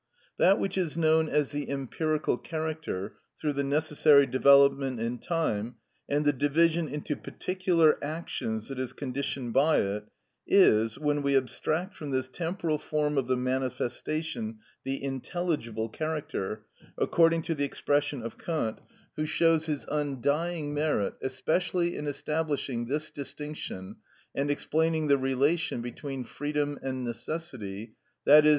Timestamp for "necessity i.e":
27.03-28.49